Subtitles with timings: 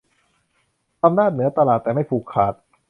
[1.03, 2.53] อำนาจเหนือตลาดแต่ไม่ผูกขาด